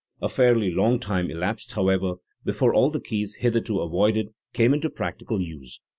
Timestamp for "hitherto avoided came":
3.35-4.73